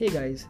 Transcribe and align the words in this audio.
Hey 0.00 0.08
guys 0.08 0.44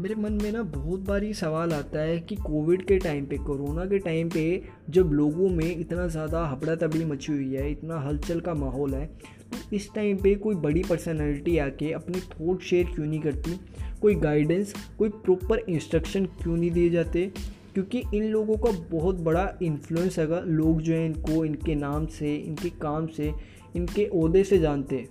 मेरे 0.00 0.14
मन 0.14 0.32
में 0.32 0.52
ना 0.52 0.62
बहुत 0.62 1.00
बार 1.00 1.24
ये 1.24 1.32
सवाल 1.34 1.72
आता 1.72 2.00
है 2.00 2.18
कि 2.18 2.34
कोविड 2.36 2.84
के 2.86 2.98
टाइम 2.98 3.24
पे 3.26 3.36
कोरोना 3.36 3.84
के 3.84 3.98
टाइम 3.98 4.28
पे 4.30 4.44
जब 4.90 5.12
लोगों 5.12 5.48
में 5.48 5.64
इतना 5.76 6.06
ज़्यादा 6.06 6.44
हबड़ा 6.46 6.74
तबड़ी 6.74 7.04
मची 7.04 7.32
हुई 7.32 7.54
है, 7.54 7.70
इतना 7.70 7.98
हलचल 8.00 8.40
का 8.40 8.54
माहौल 8.54 8.94
है 8.94 9.06
तो 9.06 9.76
इस 9.76 9.88
टाइम 9.94 10.18
पे 10.18 10.34
कोई 10.34 10.54
बड़ी 10.56 10.82
पर्सनैलिटी 10.82 11.56
आके 11.58 11.90
अपने 11.92 12.20
थॉट 12.20 12.62
शेयर 12.62 12.94
क्यों 12.94 13.06
नहीं 13.06 13.20
करती? 13.20 13.58
कोई 14.02 14.14
गाइडेंस 14.14 14.74
कोई 14.98 15.08
प्रॉपर 15.08 15.64
इंस्ट्रक्शन 15.68 16.26
क्यों 16.42 16.56
नहीं 16.56 16.70
दिए 16.70 16.90
जाते? 16.90 17.30
क्योंकि 17.74 18.02
इन 18.14 18.24
लोगों 18.24 18.56
का 18.56 18.70
बहुत 18.90 19.20
बड़ा 19.20 19.48
इन्फ्लुएंस 19.62 20.18
है 20.18 20.44
लोग 20.46 20.80
जो 20.80 20.94
हैं 20.94 21.06
इनको, 21.06 21.44
इनके 21.44 21.74
नाम 21.74 22.06
से, 22.08 22.34
इनके 22.36 22.70
काम 22.80 23.06
से, 23.06 23.32
इनके 23.76 24.04
अहदे 24.04 24.44
से 24.44 24.58
जानते 24.58 24.96
हैं। 24.96 25.08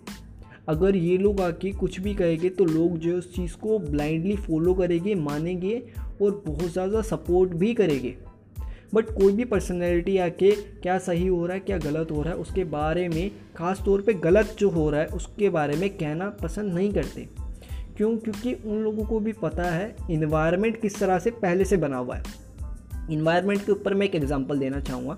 अगर 0.71 0.95
ये 0.95 1.17
लोग 1.17 1.41
आके 1.41 1.71
कुछ 1.73 1.99
भी 1.99 2.13
कहेंगे 2.13 2.49
तो 2.49 2.66
लोग 2.66 2.98
जो 2.98 3.17
उस 3.17 3.35
चीज़ 3.35 3.55
को 3.57 3.79
ब्लाइंडली 3.79 4.35
फॉलो 4.38 4.73
करेंगे, 4.73 5.16
मानेंगे 5.16 5.81
और 6.21 6.43
बहुत 6.48 6.71
ज़्यादा 6.71 7.02
सपोर्ट 7.02 7.53
भी 7.53 7.73
करेंगे। 7.73 8.16
बट 8.93 9.09
कोई 9.09 9.34
भी 9.34 9.45
पर्सनैलिटी 9.45 10.17
आके 10.17 10.52
क्या 10.81 10.98
सही 10.98 11.27
हो 11.27 11.45
रहा 11.45 11.53
है, 11.53 11.59
क्या 11.59 11.77
गलत 11.77 12.12
हो 12.12 12.21
रहा 12.21 12.34
है, 12.34 12.39
उसके 12.39 12.63
बारे 12.63 13.07
में 13.09 13.31
ख़ास 13.55 13.81
तौर 13.85 14.02
पे 14.02 14.13
गलत 14.13 14.55
जो 14.59 14.70
हो 14.70 14.89
रहा 14.89 15.02
है, 15.02 15.07
उसके 15.07 15.49
बारे 15.49 15.76
में 15.76 15.89
कहना 15.89 16.29
पसंद 16.43 16.73
नहीं 16.73 16.91
करते। 16.93 17.27
क्यों? 17.98 18.15
क्योंकि 18.17 18.53
उन 18.53 18.81
लोगों 18.84 19.05
को 19.05 19.20
भी 19.20 19.34
पता 19.34 19.63
है 19.63 19.95
इन्वायरमेंट 20.12 20.81
किस 20.81 20.99
तरह 20.99 21.20
से 21.20 21.31
पहले 21.31 21.65
से 21.65 21.77
बना 21.77 21.98
हुआ 21.98 22.15
है। 22.15 22.23
इन्वायरमेंट 23.12 23.65
के 23.65 23.71
ऊपर 23.71 23.93
मैं 23.93 24.05
एक 24.05 24.15
एग्ज़ाम्पल 24.15 24.59
देना 24.59 24.79
चाहूँगा। 24.79 25.17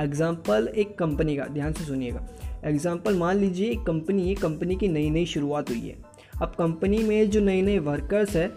एग्ज़ाम्पल 0.00 0.68
एक 0.68 0.98
कंपनी 0.98 1.36
का, 1.36 1.44
ध्यान 1.44 1.72
से 1.72 1.84
सुनिएगा। 1.84 2.26
एग्ज़ाम्पल 2.64 3.16
मान 3.18 3.36
लीजिए 3.36 3.70
एक 3.70 3.82
कंपनी 3.82 4.28
है 4.28 4.34
कंपनी 4.34 4.76
की 4.76 4.88
नई 4.88 5.10
नई 5.10 5.26
शुरुआत 5.26 5.70
हुई 5.70 5.80
है। 5.80 5.96
अब 6.42 6.54
कंपनी 6.58 6.98
में 6.98 7.30
जो 7.30 7.40
नए 7.40 7.62
नए 7.62 7.78
वर्कर्स 7.78 8.36
है, 8.36 8.50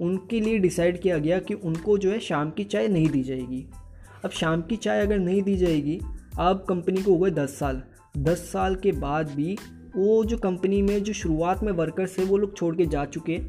उनके 0.00 0.40
लिए 0.40 0.58
डिसाइड 0.58 1.00
किया 1.00 1.18
गया 1.18 1.38
कि 1.38 1.54
उनको 1.54 1.98
जो 1.98 2.10
है 2.10 2.18
शाम 2.20 2.50
की 2.50 2.64
चाय 2.64 2.88
नहीं 2.88 3.08
दी 3.08 3.22
जाएगी। 3.22 3.64
अब 4.24 4.30
शाम 4.30 4.62
की 4.62 4.76
चाय 4.76 5.00
अगर 5.00 5.18
नहीं 5.18 5.42
दी 5.42 5.56
जाएगी, 5.56 6.00
अब 6.38 6.64
कंपनी 6.68 7.02
को 7.02 7.12
हो 7.12 7.18
गए 7.18 7.30
दस 7.30 7.58
साल। 7.58 7.82
दस 8.18 8.50
साल 8.52 8.74
के 8.74 8.92
बाद 8.92 9.30
भी 9.30 9.56
वो 9.96 10.24
जो 10.24 10.36
कंपनी 10.36 10.82
में 10.82 11.02
जो 11.02 11.12
शुरुआत 11.12 11.62
में 11.62 11.72
वर्कर्स 11.72 12.18
थे 12.18 12.24
वो 12.24 12.36
लोग 12.36 12.56
छोड़ 12.56 12.74
के 12.76 12.86
जा 12.86 13.04
चुके 13.04 13.40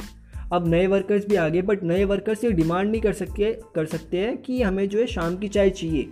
अब 0.54 0.68
नए 0.68 0.86
वर्कर्स 0.88 1.26
भी 1.28 1.36
आ 1.36 1.48
गए 1.50 1.62
बट 1.62 1.84
नए 1.84 2.04
वर्कर्स 2.06 2.44
ये 2.44 2.52
डिमांड 2.52 2.90
नहीं 2.92 3.02
कर 3.02 3.14
सकते 3.14 3.52
कर 3.76 3.86
सकते 3.86 4.18
हैं 4.18 4.38
कि 4.38 4.62
हमें 4.62 4.88
जो 4.90 5.00
है 5.00 5.08
शाम 5.08 5.38
की 5.38 5.48
चाय 5.48 5.70
चाहिए। 5.70 6.10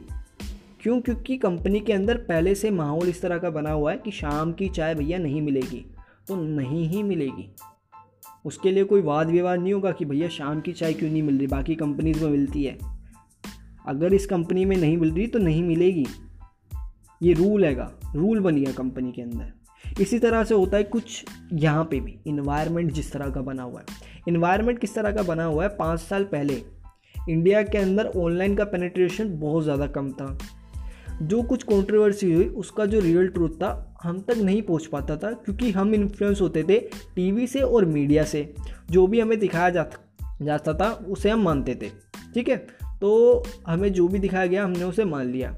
क्यों? 0.85 0.99
क्योंकि 1.01 1.37
कंपनी 1.37 1.79
के 1.79 1.93
अंदर 1.93 2.17
पहले 2.17 2.53
से 2.55 2.69
माहौल 2.71 3.09
इस 3.09 3.21
तरह 3.21 3.37
का 3.37 3.49
बना 3.49 3.71
हुआ 3.71 3.91
है 3.91 3.97
कि 3.97 4.11
शाम 4.11 4.51
की 4.53 4.67
चाय 4.69 4.95
भैया 4.95 5.17
नहीं 5.17 5.41
मिलेगी 5.41 5.77
तो 6.27 6.35
नहीं 6.35 6.87
ही 6.89 7.01
मिलेगी। 7.03 7.47
उसके 8.45 8.71
लिए 8.71 8.83
कोई 8.83 9.01
वाद 9.01 9.29
विवाद 9.29 9.59
नहीं 9.59 9.73
होगा 9.73 9.91
कि 9.91 10.05
भैया 10.05 10.27
शाम 10.29 10.61
की 10.61 10.73
चाय 10.73 10.93
क्यों 10.93 11.09
नहीं 11.11 11.23
मिल 11.23 11.37
रही? 11.37 11.47
बाकी 11.47 11.75
कंपनीज़ 11.75 12.23
में 12.23 12.31
मिलती 12.31 12.63
है। 12.63 12.77
अगर 13.87 14.13
इस 14.13 14.25
कंपनी 14.25 14.65
में 14.65 14.77
नहीं 14.77 14.97
मिल 14.97 15.11
रही 15.11 15.27
तो 15.27 15.39
नहीं 15.39 15.63
मिलेगी। 15.63 16.05
ये 17.21 17.33
रूल 17.33 17.65
हैगा। 17.65 17.91
रूल 18.15 18.39
बन 18.39 18.55
गया 18.55 18.71
कंपनी 18.71 19.11
के 19.11 19.21
अंदर। 19.21 20.01
इसी 20.01 20.19
तरह 20.19 20.43
से 20.43 20.55
होता 20.55 20.77
है 20.77 20.83
कुछ 20.83 21.25
यहाँ 21.53 21.83
पे 21.83 21.99
भी। 21.99 22.17
इन्वायरमेंट 22.27 22.91
जिस 22.91 23.11
तरह 23.11 23.29
का 23.29 23.41
बना 23.41 23.63
हुआ 23.63 23.79
है। 23.79 23.85
इन्वायरमेंट 24.27 24.79
किस 24.79 24.95
तरह 24.95 25.11
का 25.11 25.23
बना 25.23 25.43
हुआ 25.43 25.63
है? 25.63 25.69
पाँच 25.69 25.99
साल 25.99 26.23
पहले। 26.23 26.61
इंडिया 27.29 27.63
के 27.63 27.77
अंदर 27.77 28.05
ऑनलाइन 28.05 28.55
का 28.55 28.63
पेनेट्रेशन 28.63 29.39
बहुत 29.39 29.63
ज़्यादा 29.63 29.87
कम 29.87 30.11
था। 30.11 30.37
जो 31.21 31.43
कुछ 31.43 31.63
कंट्रोवर्सी 31.63 32.33
हुई, 32.33 32.45
उसका 32.45 32.85
जो 32.85 32.99
रियल 32.99 33.27
ट्रूथ 33.27 33.49
था, 33.49 33.97
हम 34.03 34.19
तक 34.19 34.37
नहीं 34.37 34.61
पहुँच 34.61 34.85
पाता 34.85 35.17
था, 35.17 35.31
क्योंकि 35.31 35.71
हम 35.71 35.95
इन्फ्लुएंस 35.95 36.41
होते 36.41 36.63
थे 36.63 36.79
टीवी 37.15 37.47
से 37.47 37.61
और 37.61 37.85
मीडिया 37.85 38.23
से। 38.23 38.55
जो 38.91 39.07
भी 39.07 39.19
हमें 39.19 39.39
दिखाया 39.39 39.69
जाता 39.69 40.01
जाता 40.41 40.73
था, 40.73 40.89
उसे 40.89 41.29
हम 41.29 41.41
मानते 41.41 41.75
थे। 41.75 41.89
ठीक 42.33 42.49
है? 42.49 42.67
तो 43.01 43.43
हमें 43.67 43.93
जो 43.93 44.07
भी 44.07 44.19
दिखाया 44.19 44.45
गया, 44.45 44.63
हमने 44.63 44.83
उसे 44.83 45.05
मान 45.05 45.25
लिया। 45.25 45.57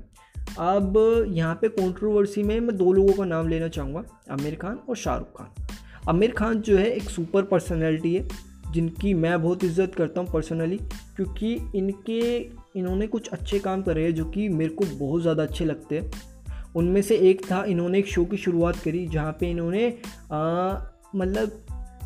अब 0.60 1.24
यहाँ 1.28 1.56
पे 1.56 1.68
कंट्रोवर्सी 1.68 2.44
में 2.44 2.60
मैं 2.60 2.78
दो 2.78 2.94
लोगों 2.94 3.14
का 3.14 3.26
नाम 3.26 3.48
लेना 3.48 3.68
चाहूँगा, 3.68 4.04
आमिर 4.32 4.56
खान 4.56 4.80
और 4.90 4.96
शाहरुख 4.96 5.38
खान। 5.38 5.68
आमिर 6.10 6.32
खान 6.32 6.62
जो 6.62 6.78
है, 6.78 6.86
एक 6.86 7.04
सुपर 7.04 7.44
पर्सनैलिटी 7.44 8.16
है। 8.16 8.28
जिनकी 8.74 9.14
मैं 9.14 9.42
बहुत 9.42 9.64
इज़्ज़त 9.64 9.96
करता 9.96 10.22
हूँ 10.22 10.30
पर्सनली 10.32 10.78
क्योंकि 11.16 11.54
इनके, 11.76 12.38
इन्होंने 12.80 13.08
कुछ 13.08 13.30
अच्छे 13.30 13.60
काम 13.60 13.82
करे 13.82 14.04
हैं 14.04 14.14
जो 14.16 14.26
कि 14.26 14.48
मेरे 14.50 14.70
को 14.72 14.86
बहुत 14.98 15.22
ज़्यादा 15.22 15.44
अच्छे 15.44 15.66
लगते 15.66 16.00
हैं। 16.00 16.12
उनमें 16.76 17.02
से 17.02 17.18
एक 17.30 17.42
था, 17.46 17.64
इन्होंने 17.64 18.00
एक 18.00 18.08
शो 18.08 18.26
की 18.26 18.38
शुरुआत 18.38 18.78
करी, 18.78 19.06
जहाँ 19.08 19.32
पे 19.40 19.50
इन्होंने 19.52 19.88
मतलब 21.16 21.64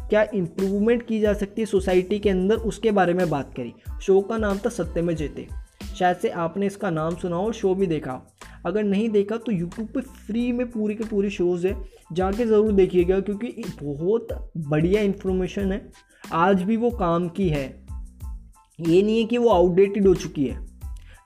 क्या 0.09 0.25
इम्प्रूवमेंट 0.33 1.05
की 1.07 1.19
जा 1.19 1.33
सकती 1.33 1.61
है 1.61 1.65
सोसाइटी 1.65 2.19
के 2.19 2.29
अंदर, 2.29 2.55
उसके 2.55 2.91
बारे 2.91 3.13
में 3.13 3.29
बात 3.29 3.53
करी। 3.57 3.73
शो 4.01 4.19
का 4.21 4.37
नाम 4.37 4.57
था 4.57 4.69
सत्य 4.69 5.01
में 5.01 5.15
जेते। 5.15 5.47
शायद 5.95 6.17
से 6.17 6.29
आपने 6.29 6.65
इसका 6.65 6.89
नाम 6.89 7.15
सुना 7.15 7.37
और 7.37 7.53
शो 7.53 7.73
भी 7.75 7.87
देखा 7.87 8.21
अगर 8.65 8.83
नहीं 8.83 9.09
देखा 9.09 9.37
तो 9.37 9.51
यूट्यूब 9.51 9.87
पे 9.87 10.01
फ्री 10.01 10.51
में 10.51 10.69
पूरी 10.71 10.95
के 10.95 11.03
पूरी 11.03 11.29
शोज़ 11.29 11.67
है। 11.67 11.75
जाके 12.13 12.45
ज़रूर 12.45 12.71
देखिएगा 12.71 13.19
क्योंकि 13.19 13.63
बहुत 13.83 14.27
बढ़िया 14.57 15.01
इन्फॉर्मेशन 15.01 15.71
है। 15.71 15.85
आज 16.33 16.63
भी 16.63 16.77
वो 16.77 16.89
काम 16.91 17.27
की 17.29 17.49
है। 17.49 17.65
ये 18.79 19.01
नहीं 19.01 19.19
है 19.19 19.25
कि 19.25 19.37
वो 19.37 19.49
आउटडेटेड 19.49 20.07
हो 20.07 20.13
चुकी 20.15 20.45
है। 20.45 20.69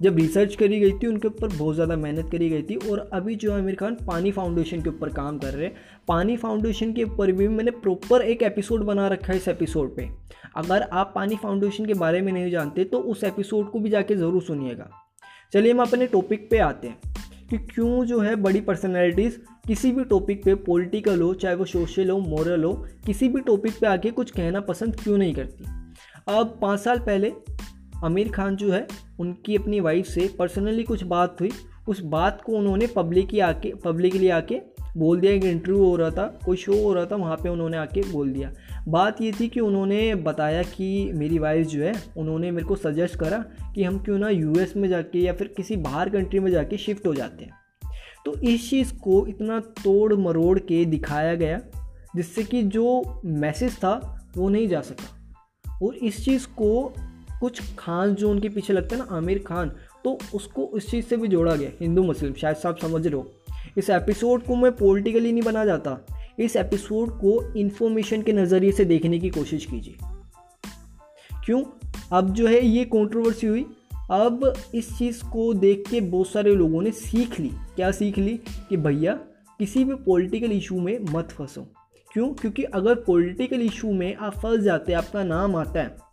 जब 0.01 0.17
रिसर्च 0.17 0.55
करी 0.55 0.79
गई 0.79 0.91
थी, 0.91 1.07
उनके 1.07 1.27
ऊपर 1.27 1.47
बहुत 1.49 1.75
ज़्यादा 1.75 1.95
मेहनत 1.95 2.29
करी 2.31 2.49
गई 2.49 2.61
थी 2.61 2.75
और 2.89 2.99
अभी 3.13 3.35
जो 3.35 3.53
आमिर 3.53 3.75
खान 3.75 3.95
पानी 4.07 4.31
फाउंडेशन 4.31 4.81
के 4.81 4.89
ऊपर 4.89 5.09
काम 5.09 5.37
कर 5.39 5.53
रहे 5.53 5.65
हैं। 5.65 5.75
पानी 6.07 6.35
फाउंडेशन 6.37 6.91
के 6.93 7.03
ऊपर 7.03 7.31
भी 7.31 7.47
मैंने 7.47 7.71
प्रॉपर 7.73 8.21
एक 8.21 8.43
एपिसोड 8.43 8.83
बना 8.83 9.07
रखा 9.07 9.31
है 9.31 9.37
इस 9.37 9.47
एपिसोड 9.47 9.95
पे। 9.95 10.09
अगर 10.57 10.81
आप 10.83 11.11
पानी 11.15 11.35
फाउंडेशन 11.35 11.85
के 11.85 11.93
बारे 11.93 12.21
में 12.21 12.31
नहीं 12.33 12.51
जानते 12.51 12.83
तो 12.83 12.99
उस 12.99 13.23
एपिसोड 13.23 13.69
को 13.71 13.79
भी 13.79 13.89
जाके 13.89 14.15
ज़रूर 14.15 14.41
सुनिएगा। 14.41 14.89
चलिए 15.53 15.71
हम 15.71 15.81
अपने 15.81 16.07
टॉपिक 16.07 16.49
पे 16.51 16.57
आते 16.59 16.87
हैं। 16.87 17.14
कि 17.49 17.57
क्यों 17.57 18.05
जो 18.05 18.19
है 18.19 18.35
बड़ी 18.35 18.61
पर्सनैलिटीज़ 18.61 19.37
किसी 19.67 19.91
भी 19.91 20.03
टॉपिक 20.03 20.43
पे 20.43 20.55
पॉलिटिकल 20.55 21.21
हो, 21.21 21.33
चाहे 21.33 21.55
वो 21.55 21.65
सोशल 21.65 22.09
हो 22.09 22.19
मॉरल 22.19 22.63
हो, 22.63 22.87
किसी 23.05 23.27
भी 23.27 23.41
टॉपिक 23.41 23.71
पे 23.81 23.87
आके 23.87 24.11
कुछ 24.11 24.31
कहना 24.31 24.59
पसंद 24.59 24.95
क्यों 24.95 25.17
नहीं 25.17 25.33
करती? 25.33 25.65
अब 26.27 26.59
पाँच 26.61 26.79
साल 26.79 26.99
पहले 26.99 27.31
आमिर 28.03 28.31
खान 28.31 28.55
जो 28.55 28.71
है, 28.71 28.87
उनकी 29.19 29.55
अपनी 29.55 29.79
वाइफ 29.79 30.05
से 30.05 30.29
पर्सनली 30.39 30.83
कुछ 30.83 31.03
बात 31.03 31.41
हुई। 31.41 31.51
उस 31.87 32.01
बात 32.01 32.41
को 32.41 32.51
उन्होंने 32.51 32.87
पब्लिक 32.87 33.29
ही 33.29 33.39
आके 33.39 33.73
पब्लिकली 33.85 34.29
आके 34.29 34.61
बोल 34.97 35.19
दिया। 35.19 35.31
एक 35.31 35.43
इंटरव्यू 35.43 35.83
हो 35.83 35.95
रहा 35.95 36.09
था, 36.09 36.39
कोई 36.45 36.57
शो 36.57 36.83
हो 36.83 36.93
रहा 36.93 37.05
था, 37.05 37.15
वहाँ 37.15 37.35
पे 37.35 37.49
उन्होंने 37.49 37.77
आके 37.77 38.11
बोल 38.11 38.29
दिया। 38.29 38.53
बात 38.87 39.21
ये 39.21 39.31
थी 39.31 39.47
कि 39.47 39.59
उन्होंने 39.59 40.15
बताया 40.15 40.63
कि 40.63 41.11
मेरी 41.13 41.39
वाइफ 41.39 41.67
जो 41.67 41.83
है, 41.83 41.93
उन्होंने 42.17 42.51
मेरे 42.51 42.67
को 42.67 42.75
सजेस्ट 42.75 43.19
करा 43.19 43.45
कि 43.75 43.83
हम 43.83 43.99
क्यों 43.99 44.19
ना 44.19 44.29
यूएस 44.29 44.77
में 44.77 44.89
जाके 44.89 45.19
या 45.19 45.33
फिर 45.33 45.47
किसी 45.47 45.75
बाहर 45.75 46.09
कंट्री 46.09 46.39
में 46.39 46.51
जाके 46.51 46.77
शिफ्ट 46.77 47.07
हो 47.07 47.13
जाते 47.13 47.45
हैं। 47.45 47.51
तो 48.25 48.39
इस 48.39 48.69
चीज़ 48.69 48.93
को 48.93 49.27
इतना 49.27 49.59
तोड़ 49.59 50.13
मरोड़ 50.13 50.59
के 50.59 50.85
दिखाया 50.85 51.35
गया, 51.35 51.61
जिससे 52.15 52.43
कि 52.43 52.63
जो 52.63 53.21
मैसेज 53.25 53.75
था, 53.75 54.27
वो 54.37 54.49
नहीं 54.49 54.67
जा 54.67 54.81
सका। 54.81 55.35
और 55.83 55.95
इस 55.95 56.25
चीज़ 56.25 56.47
को 56.47 56.93
कुछ 57.39 57.75
खान 57.79 58.15
जो 58.15 58.29
उनके 58.29 58.49
पीछे 58.49 58.73
लगता 58.73 58.95
है 58.95 59.01
ना, 59.01 59.15
आमिर 59.15 59.43
खान 59.47 59.71
तो 60.03 60.19
उसको 60.35 60.71
इस 60.77 60.89
चीज़ 60.89 61.05
से 61.05 61.17
भी 61.17 61.27
जोड़ा 61.27 61.55
गया, 61.55 61.69
हिंदू 61.81 62.03
मुस्लिम, 62.03 62.33
शायद 62.33 62.55
साहब 62.55 62.77
समझ 62.77 63.07
रहे 63.07 63.15
हो। 63.15 63.31
इस 63.77 63.89
एपिसोड 63.89 64.43
को 64.43 64.55
मैं 64.55 64.71
पॉलिटिकली 64.71 65.31
नहीं 65.31 65.43
बना 65.43 65.65
जाता। 65.65 66.05
इस 66.39 66.55
एपिसोड 66.55 67.09
को 67.09 67.53
इन्फॉर्मेशन 67.53 68.21
के 68.21 68.33
नज़रिए 68.33 68.71
से 68.71 68.85
देखने 68.85 69.19
की 69.19 69.29
कोशिश 69.29 69.65
कीजिए। 69.65 69.97
क्यों? 71.45 71.63
अब 72.13 72.33
जो 72.33 72.47
है 72.47 72.65
ये 72.65 72.85
कंट्रोवर्सी 72.85 73.47
हुई। 73.47 73.65
अब 74.11 74.53
इस 74.75 74.97
चीज़ 74.97 75.23
को 75.23 75.53
देख 75.53 75.83
के 75.89 76.01
बहुत 76.01 76.27
सारे 76.27 76.55
लोगों 76.55 76.81
ने 76.81 76.91
सीख 76.91 77.39
ली। 77.39 77.49
क्या 77.75 77.91
सीख 77.91 78.17
ली? 78.17 78.39
कि 78.69 78.77
भैया, 78.77 79.13
किसी 79.59 79.83
भी 79.83 79.95
पॉलिटिकल 79.95 80.51
इशू 80.51 80.79
में 80.81 80.99
मत 81.11 81.31
फंसो। 81.31 81.67
क्यों? 82.13 82.33
क्योंकि 82.33 82.63
अगर 82.63 82.95
पॉलिटिकल 82.95 83.61
इशू 83.61 83.91
में 83.93 84.15
आप 84.15 84.33
फंस 84.33 84.59
जाते, 84.59 84.93
आपका 84.93 85.23
नाम 85.23 85.55
आता 85.55 85.79
है 85.79 86.05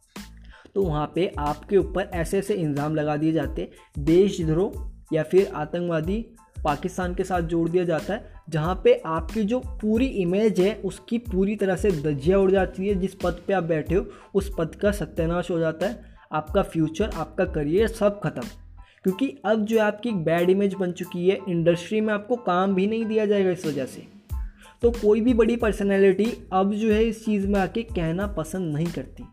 तो 0.75 0.82
वहाँ 0.82 1.12
पे 1.14 1.32
आपके 1.38 1.76
ऊपर 1.76 2.02
ऐसे 2.02 2.38
ऐसे 2.38 2.55
इल्ज़ाम 2.55 2.94
लगा 2.94 3.17
दिए 3.17 3.32
जाते। 3.32 3.70
देशद्रोह 3.99 4.93
या 5.12 5.23
फिर 5.23 5.50
आतंकवादी 5.55 6.26
पाकिस्तान 6.64 7.14
के 7.14 7.25
साथ 7.25 7.41
जोड़ 7.43 7.69
दिया 7.69 7.85
जाता 7.85 8.14
है। 8.14 8.31
जहाँ 8.50 8.81
पे 8.85 9.03
आपकी 9.06 9.43
जो 9.43 9.59
पूरी 9.59 10.06
इमेज 10.06 10.61
है, 10.61 10.75
उसकी 10.85 11.19
पूरी 11.19 11.56
तरह 11.56 11.77
से 11.77 11.91
दजिया 11.91 12.39
उड़ 12.39 12.50
जाती 12.50 12.89
है। 12.89 12.94
जिस 12.94 13.15
पद 13.15 13.37
पे 13.47 13.53
आप 13.53 13.62
बैठे 13.62 13.94
हो, 13.94 14.06
उस 14.35 14.53
पद 14.59 14.75
का 14.75 14.93
सत्यानाश 14.93 15.50
हो 15.50 15.59
जाता 15.59 15.87
है। 15.87 16.03
आपका 16.33 16.62
फ्यूचर 16.62 17.11
आपका 17.15 17.44
करियर 17.44 17.89
सब 17.89 18.21
खत्म। 18.21 18.43
क्योंकि 19.03 19.39
अब 19.44 19.65
जो 19.65 19.81
आपकी 19.81 20.11
बैड 20.11 20.50
इमेज 20.50 20.75
बन 20.75 20.93
चुकी 20.93 21.29
है। 21.29 21.39
इंडस्ट्री 21.49 22.00
में 22.00 22.15
आपको 22.15 22.37
काम 22.37 22.75
भी 22.75 22.87
नहीं 22.87 23.06
दिया 23.06 23.27
जाएगा 23.27 23.50
इस 23.50 23.67
वजह 23.67 23.85
से। 23.85 24.03
तो 24.83 24.91
कोई 24.91 25.21
भी 25.21 25.35
बड़ी 25.35 25.56
पर्सनैलिटी 25.56 26.49
अब 26.53 26.75
जो 26.75 26.93
है, 26.93 27.05
इस 27.05 27.25
चीज़ 27.25 27.47
में 27.47 27.61
आके 27.61 27.83
कहना 27.83 28.27
पसंद 28.27 28.75
नहीं 28.75 28.87
करती। 28.87 29.25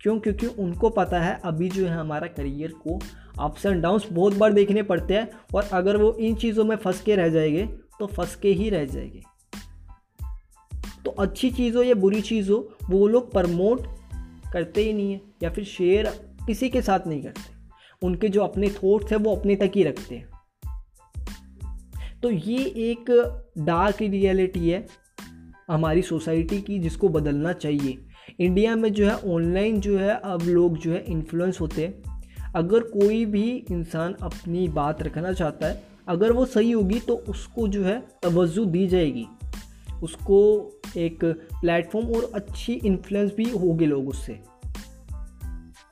क्यों? 0.00 0.20
क्योंकि 0.20 0.46
उनको 0.46 0.90
पता 0.90 1.20
है, 1.20 1.40
अभी 1.44 1.68
जो 1.68 1.86
है, 1.86 1.96
हमारा 1.96 2.26
करियर 2.26 2.70
को 2.70 3.00
अप्स 3.40 3.66
एंड 3.66 3.82
डाउन्स 3.82 4.06
बहुत 4.12 4.34
बार 4.34 4.52
देखने 4.52 4.82
पड़ते 4.82 5.14
हैं। 5.14 5.30
और 5.54 5.68
अगर 5.72 5.96
वो 5.96 6.12
इन 6.12 6.34
चीज़ों 6.34 6.64
में 6.64 6.76
फंस 6.76 7.02
के 7.02 7.16
रह 7.16 7.28
जाएँगे 7.28 7.68
तो 8.00 8.06
फंस 8.06 8.34
के 8.34 8.48
ही 8.48 8.70
रह 8.70 8.84
जाएँगे। 8.84 9.22
तो 11.04 11.10
अच्छी 11.10 11.50
चीज़ 11.50 11.76
हो 11.76 11.82
या 11.82 11.94
बुरी 11.94 12.20
चीज़ 12.20 12.50
हो, 12.50 12.76
वो 12.90 13.08
लोग 13.08 13.32
प्रमोट 13.32 13.86
करते 14.52 14.84
ही 14.84 14.92
नहीं 14.92 15.12
है 15.12 15.20
या 15.42 15.50
फिर 15.50 15.64
शेयर 15.64 16.06
किसी 16.46 16.68
के 16.68 16.82
साथ 16.82 17.00
नहीं 17.06 17.22
करते। 17.22 17.56
उनके 18.06 18.28
जो 18.28 18.40
अपने 18.40 18.70
थॉट्स 18.70 19.12
हैं, 19.12 19.18
वो 19.18 19.36
अपने 19.36 19.56
तक 19.56 19.72
ही 19.74 19.82
रखते 19.82 20.14
हैं। 20.14 20.28
तो 22.22 22.30
ये 22.30 22.58
एक 22.58 23.04
डार्क 23.58 24.02
रियलिटी 24.02 24.70
है 24.70 24.86
हमारी 25.70 26.02
सोसाइटी 26.02 26.60
की, 26.60 26.78
जिसको 26.78 27.08
बदलना 27.08 27.52
चाहिए। 27.52 27.98
इंडिया 28.40 28.76
में 28.76 28.92
जो 28.92 29.08
है 29.08 29.16
ऑनलाइन 29.34 29.80
जो 29.80 29.98
है, 29.98 30.20
अब 30.24 30.42
लोग 30.42 30.78
जो 30.78 30.92
है 30.92 31.04
इन्फ्लुएंस 31.04 31.60
होते 31.60 31.86
हैं। 31.86 32.22
अगर 32.56 32.80
कोई 32.80 33.24
भी 33.24 33.66
इंसान 33.70 34.14
अपनी 34.14 34.68
बात 34.68 35.02
रखना 35.02 35.32
चाहता 35.32 35.66
है 35.66 35.95
अगर 36.08 36.32
वो 36.32 36.44
सही 36.46 36.70
होगी 36.72 36.98
तो 37.00 37.14
उसको 37.28 37.68
जो 37.68 37.82
है 37.84 37.98
तवज्जो 38.22 38.64
दी 38.64 38.86
जाएगी। 38.88 39.26
उसको 40.02 40.38
एक 40.96 41.24
प्लेटफॉर्म 41.60 42.06
और 42.06 42.30
अच्छी 42.34 42.72
इन्फ्लुएंस 42.72 43.32
भी 43.36 43.50
होगी 43.50 43.86
लोग 43.86 44.08
उससे। 44.08 44.38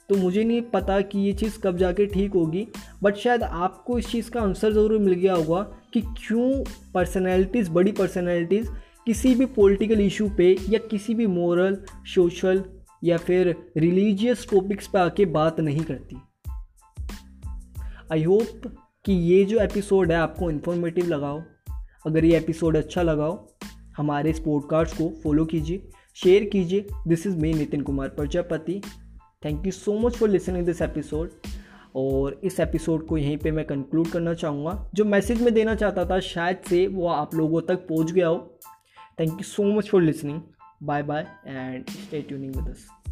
तो 0.08 0.16
मुझे 0.16 0.44
नहीं 0.44 0.60
पता 0.62 1.00
कि 1.00 1.18
ये 1.18 1.32
चीज़ 1.32 1.58
कब 1.58 1.76
जाके 1.76 2.06
ठीक 2.06 2.32
होगी 2.32 2.66
बट 3.02 3.16
शायद 3.16 3.42
आपको 3.42 3.98
इस 3.98 4.08
चीज़ 4.08 4.30
का 4.30 4.40
आंसर 4.40 4.72
ज़रूर 4.72 4.98
मिल 4.98 5.14
गया 5.14 5.34
होगा 5.34 5.62
कि 5.92 6.00
क्यों 6.00 6.64
पर्सनैलिटीज़ 6.94 7.70
बड़ी 7.70 7.92
पर्सनैलिटीज़ 7.92 8.68
किसी 9.06 9.34
भी 9.34 9.46
पॉलिटिकल 9.46 10.00
इशू 10.00 10.28
पे 10.36 10.56
या 10.68 10.78
किसी 10.90 11.14
भी 11.14 11.26
मॉरल 11.26 11.78
सोशल 12.14 12.62
या 13.04 13.16
फिर 13.16 13.54
रिलीजियस 13.76 14.46
टॉपिक्स 14.50 14.86
पे 14.86 14.98
आके 14.98 15.24
बात 15.24 15.60
नहीं 15.60 15.84
करती। 15.84 16.16
आई 18.12 18.22
होप 18.22 18.72
कि 19.04 19.12
ये 19.12 19.44
जो 19.44 19.58
एपिसोड 19.58 20.12
है, 20.12 20.18
आपको 20.18 20.50
इन्फॉर्मेटिव 20.50 21.06
लगाओ। 21.06 21.42
अगर 22.06 22.24
ये 22.24 22.36
एपिसोड 22.36 22.76
अच्छा 22.76 23.02
लगाओ, 23.02 23.48
हमारे 23.96 24.30
इस 24.30 24.38
पॉडकास्ट 24.40 24.96
को 24.98 25.08
फॉलो 25.24 25.44
कीजिए 25.44 25.90
शेयर 26.14 26.44
कीजिए। 26.44 26.86
This 27.08 27.26
is 27.26 27.36
me 27.36 27.52
Nitin 27.54 27.80
Kumar 27.80 28.08
Prajapati 28.08 28.80
thank 29.44 29.66
you 29.66 29.72
so 29.72 29.98
much 29.98 30.16
for 30.16 30.28
listening 30.28 30.66
this 30.66 30.82
episode 30.82 31.30
और 31.96 32.40
इस 32.44 32.60
एपिसोड 32.60 33.06
को 33.06 33.18
यहीं 33.18 33.36
पे 33.36 33.50
मैं 33.50 33.64
कंक्लूड 33.64 34.08
करना 34.08 34.34
चाहूँगा। 34.34 34.90
जो 34.94 35.04
मैसेज 35.04 35.42
मैं 35.42 35.54
देना 35.54 35.74
चाहता 35.74 36.04
था, 36.04 36.20
शायद 36.20 36.56
से 36.68 36.86
वो 36.86 37.08
आप 37.08 37.34
लोगों 37.34 37.60
तक 37.60 37.86
पहुँच 37.88 38.12
गया 38.12 38.28
हो। 38.28 38.58
Thank 39.20 39.32
you 39.32 39.42
so 39.42 39.72
much 39.76 39.90
for 39.90 40.02
listening 40.02 40.40
bye 40.82 41.02
bye 41.02 41.26
and 41.46 41.86
stay 41.86 42.22
tuning 42.22 42.56
with 42.56 42.68
us 42.68 43.03